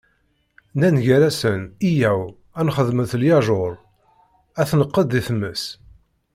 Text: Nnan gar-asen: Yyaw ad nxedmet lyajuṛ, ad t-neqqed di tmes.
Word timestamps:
Nnan 0.75 0.97
gar-asen: 1.05 1.61
Yyaw 1.91 2.21
ad 2.59 2.63
nxedmet 2.67 3.11
lyajuṛ, 3.21 3.73
ad 4.61 4.67
t-neqqed 4.69 5.07
di 5.11 5.21
tmes. 5.27 5.63